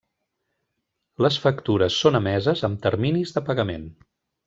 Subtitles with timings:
[1.27, 3.91] Les factures són emeses amb terminis de pagament.